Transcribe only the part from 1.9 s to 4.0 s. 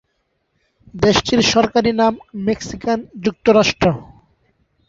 নাম মেক্সিকান যুক্তরাষ্ট্র।